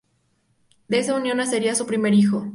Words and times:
De 0.87 0.97
esa 0.97 1.13
unión 1.13 1.37
nacería 1.37 1.75
su 1.75 1.85
primer 1.85 2.15
hijo. 2.15 2.47